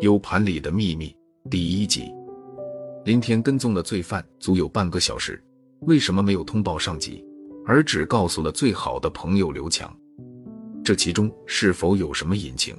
[0.00, 1.14] U 盘里的秘密
[1.50, 2.10] 第一集。
[3.04, 5.38] 林天跟踪了罪犯足有半个小时，
[5.80, 7.22] 为什么没有通报上级，
[7.66, 9.94] 而只告诉了最好的朋友刘强？
[10.82, 12.74] 这其中是否有什么隐情？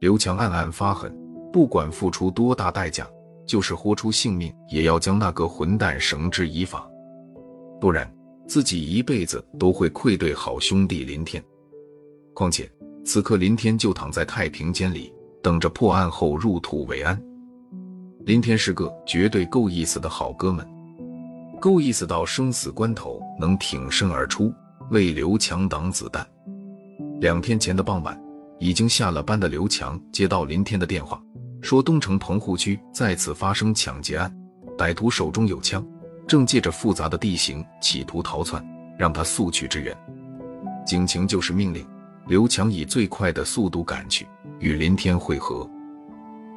[0.00, 1.16] 刘强暗暗发狠，
[1.52, 3.08] 不管付出多大代价，
[3.46, 6.90] 就是豁出性命也要将那个混蛋绳之以法，
[7.80, 8.12] 不然
[8.48, 11.40] 自己一辈子都会愧对好兄弟林天。
[12.34, 12.68] 况且
[13.12, 17.20] 此刻林天就躺在太平间里，等着破案后入土为安。
[18.20, 20.64] 林天是个绝对够意思的好哥们，
[21.60, 24.54] 够意思到生死关头能挺身而出，
[24.92, 26.24] 为刘强挡子弹。
[27.20, 28.16] 两天前的傍晚，
[28.60, 31.20] 已经下了班的刘强接到林天的电话，
[31.60, 34.32] 说东城棚户区再次发生抢劫案，
[34.78, 35.84] 歹徒手中有枪，
[36.28, 38.64] 正借着复杂的地形企图逃窜，
[38.96, 39.98] 让他速去支援。
[40.86, 41.84] 警情就是命令，
[42.26, 44.26] 刘强以最快的速度赶去，
[44.58, 45.68] 与林天会合。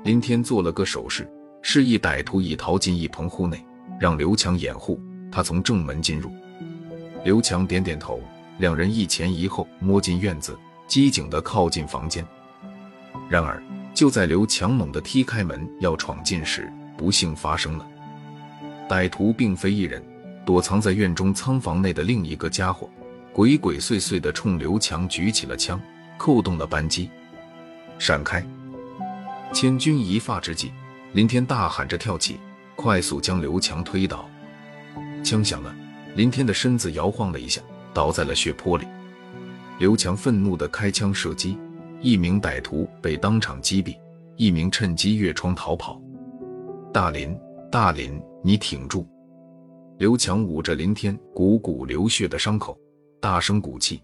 [0.03, 1.29] 林天做了个手势。
[1.65, 3.65] 示意歹徒已逃进一棚户内，
[3.97, 4.99] 让刘强掩护。
[5.31, 6.29] 他从正门进入，
[7.23, 8.19] 刘强点点头，
[8.57, 12.23] 两人一前一后摸进院子，机警地靠近房间。
[13.29, 17.87] 然而，就在刘强猛地踢开门要闯进时，不幸发生了。
[18.89, 20.03] 歹徒并非一人，
[20.45, 22.89] 躲藏在院中仓房内的另一个家伙，
[23.33, 25.81] 鬼鬼祟祟地冲刘强举起了枪，
[26.19, 27.09] 扣动了扳机，
[27.97, 28.45] 闪开！
[29.51, 30.71] 千钧一发之际。
[31.13, 32.39] 林天大喊着跳起，
[32.75, 34.29] 快速将刘强推倒。
[35.23, 35.75] 枪响了，
[36.15, 37.59] 林天的身子摇晃了一下，
[37.91, 38.85] 倒在了血泊里。
[39.79, 41.57] 刘强愤怒地开枪射击，
[42.01, 43.97] 一名歹徒被当场击毙，
[44.35, 45.99] 一名趁机越窗逃跑。
[46.93, 47.35] 大林，
[47.71, 49.07] 大林，你挺住！
[49.97, 52.77] 刘强捂着林天汩汩流血的伤口，
[53.23, 54.03] 大声鼓气。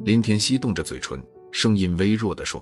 [0.00, 2.60] 林天翕动着嘴唇，声音微弱地说：“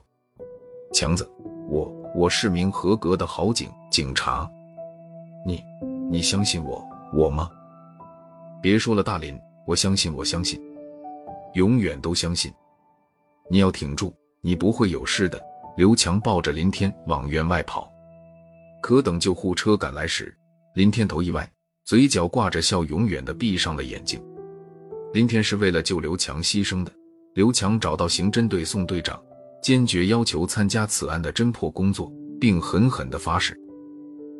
[0.92, 1.26] 强子，
[1.66, 4.46] 我……”我是名合格的好警警察，
[5.46, 5.64] 你
[6.10, 7.50] 你相信我我吗？
[8.60, 9.34] 别说了，大林，
[9.66, 10.60] 我相信，我相信，
[11.54, 12.52] 永远都相信。
[13.48, 14.12] 你要挺住，
[14.42, 15.42] 你不会有事的。
[15.78, 17.90] 刘强抱着林天往院外跑，
[18.82, 20.36] 可等救护车赶来时，
[20.74, 21.50] 林天头一歪，
[21.86, 24.22] 嘴角挂着笑，永远的闭上了眼睛。
[25.12, 26.92] 林天是为了救刘强牺牲的。
[27.34, 29.20] 刘强找到刑侦队宋队长。
[29.62, 33.56] 坚决要求参加此案的侦破工作，并狠狠地发誓：“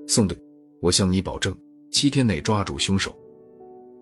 [0.09, 0.37] 宋队，
[0.81, 1.57] 我向你保证，
[1.93, 3.17] 七天内抓住凶手。”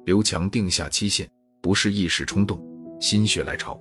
[0.06, 1.28] 刘强定下期限，
[1.60, 2.58] 不是一时冲动，
[2.98, 3.78] 心血来潮。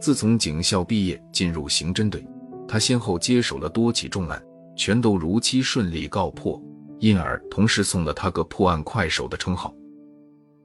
[0.00, 2.26] 自从警校毕业进入刑侦队，
[2.66, 4.42] 他先后接手了多起重案，
[4.76, 6.60] 全都如期顺利告破，
[6.98, 9.72] 因而同事送了他个“破案快手”的称号。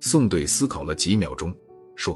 [0.07, 1.51] 宋队思考了几秒钟，
[1.95, 2.15] 说：“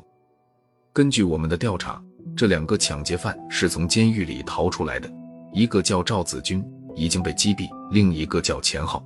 [0.94, 2.00] 根据我们的调查。”
[2.38, 5.12] 这两个抢劫犯是从监狱里逃出来的，
[5.54, 6.64] 一个叫赵子军，
[6.96, 9.04] 已经被击毙；另一个叫钱浩。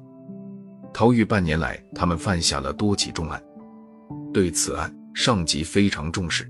[0.93, 3.41] 逃狱半年来，他们犯下了多起重案，
[4.33, 6.45] 对此案上级非常重视。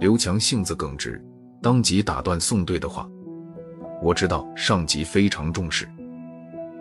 [0.00, 1.22] 刘强性子耿直，
[1.60, 3.06] 当即打断宋队的话
[4.02, 5.86] ：“我知道上级非常重视，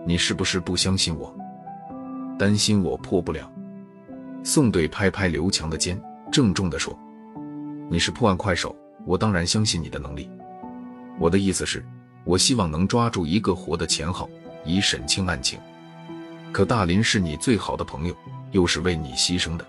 [0.08, 1.36] 你是不是不相信我？
[2.40, 3.52] 担心我破不了？”
[4.46, 6.00] 宋队拍拍刘强的肩，
[6.30, 6.98] 郑重地说
[7.90, 10.30] ：“你是破案快手。”我当然相信你的能力。
[11.20, 11.86] 我的意思是，
[12.24, 14.30] 我希望能抓住一个活的钱浩，
[14.66, 15.60] 以审清案情。
[16.54, 18.16] 可大林是你最好的朋友，
[18.52, 19.66] 又是为你牺牲的。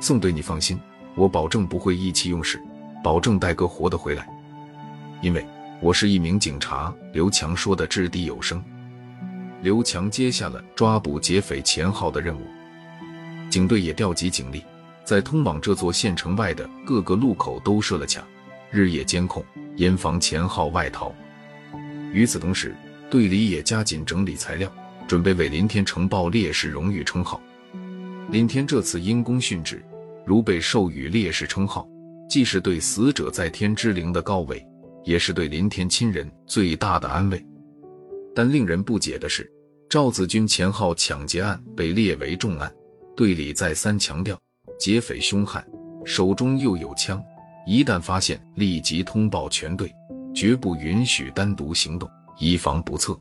[0.00, 0.80] 宋队，你放心，
[1.14, 2.60] 我保证不会意气用事，
[3.04, 4.28] 保证带个活的回来。
[5.20, 5.46] 因为
[5.80, 6.92] 我是一名警察。
[7.12, 8.62] 刘强说的掷地有声。
[9.62, 12.42] 刘强接下了抓捕劫匪钱浩的任务，
[13.50, 14.64] 警队也调集警力，
[15.04, 18.24] 在通往这座县城外的各个路口都设了卡。
[18.70, 19.44] 日夜监控，
[19.74, 21.12] 严防钱浩外逃。
[22.12, 22.72] 与此同时，
[23.10, 24.72] 队里也加紧整理材料，
[25.08, 27.42] 准备为林天呈报烈士荣誉称号。
[28.30, 29.82] 林天这次因公殉职，
[30.24, 31.88] 如被授予烈士称号，
[32.28, 34.64] 既是对死者在天之灵的告慰，
[35.04, 37.44] 也是对林天亲人最大的安慰。
[38.32, 39.50] 但令人不解的是，
[39.88, 42.72] 赵子军钱浩抢劫案被列为重案，
[43.16, 44.38] 队里再三强调
[44.78, 45.64] 劫匪凶悍，
[46.04, 47.22] 手中又有枪。
[47.66, 49.94] 一旦发现，立即通报全队，
[50.34, 52.08] 绝不允许单独行动，
[52.38, 53.18] 以防不测。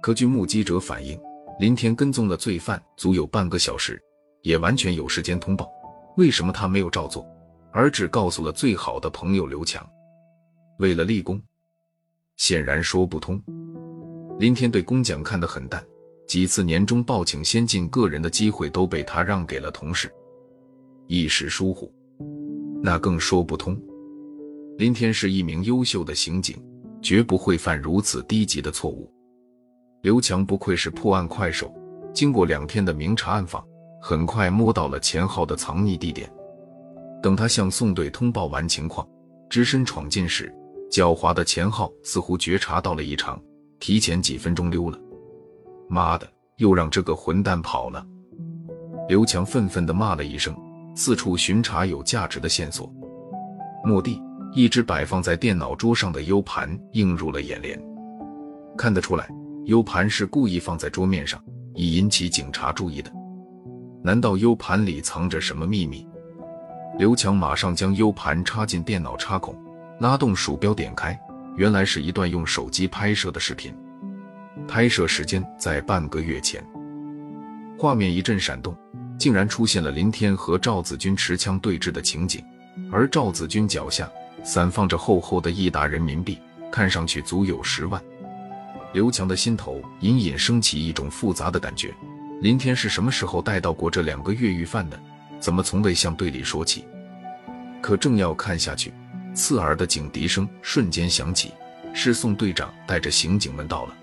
[0.00, 1.20] 可据目击者反映，
[1.60, 4.02] 林天跟踪了罪犯足有半个小时，
[4.42, 5.70] 也完全有时间通报。
[6.16, 7.26] 为什么他没有照做，
[7.72, 9.86] 而只告诉了最好的朋友刘强？
[10.78, 11.40] 为了立功？
[12.36, 13.40] 显然说不通。
[14.38, 15.84] 林天对工奖看得很淡，
[16.26, 20.10] 几次年终报请先进个人的机会都被他让给了同事，
[21.06, 21.92] 一时疏忽。
[22.82, 23.78] 那更说不通。
[24.78, 26.56] 林天是一名优秀的刑警，
[27.02, 29.12] 绝不会犯如此低级的错误。
[30.00, 31.72] 刘强不愧是破案快手，
[32.14, 33.62] 经过两天的明察暗访，
[34.00, 36.32] 很快摸到了钱浩的藏匿地点。
[37.22, 39.06] 等他向宋队通报完情况，
[39.48, 40.52] 只身闯进时，
[40.90, 43.40] 狡猾的钱浩似乎觉察到了异常，
[43.78, 44.98] 提前几分钟溜了。
[45.88, 48.04] 妈的，又让这个混蛋跑了！
[49.08, 50.54] 刘强愤愤地骂了一声，
[50.94, 52.90] 四处巡查有价值的线索。
[53.84, 57.82] 蓦地，一只摆放在电脑桌上的 U 盘映入了眼帘，
[58.76, 59.28] 看得出来。
[59.66, 61.42] U 盘是故意放在桌面上，
[61.74, 63.10] 以引起警察注意的。
[64.02, 66.06] 难道 U 盘里藏着什么秘密？
[66.98, 69.56] 刘强马上将 U 盘插进电脑插孔，
[70.00, 71.18] 拉动鼠标点开，
[71.56, 73.74] 原来是一段用手机拍摄的视频。
[74.68, 76.64] 拍摄时间在半个月前。
[77.78, 78.76] 画面一阵闪动，
[79.18, 82.44] 竟然出现了林天和赵子君持枪对峙的情景，
[82.90, 84.08] 而赵子君脚下
[84.44, 86.38] 散放着厚厚的一沓人民币，
[86.70, 88.00] 看上去足有十万。
[88.92, 91.94] 刘强的心头隐隐升起一种复杂的感觉：
[92.40, 95.00] 林天是什么时候带到过这两个越狱犯的？
[95.40, 96.84] 怎么从未向队里说起？
[97.80, 98.92] 可正要看下去，
[99.34, 101.52] 刺耳的警笛声瞬间响起，
[101.92, 103.96] 是宋队长带着刑警们到了。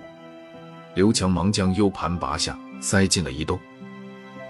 [0.96, 3.60] 刘强忙将 U 盘拔下，塞进了衣兜。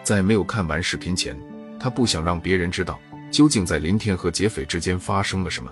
[0.03, 1.37] 在没有看完视频前，
[1.79, 2.99] 他不想让别人知道
[3.29, 5.71] 究竟在林天和劫匪之间发生了什么。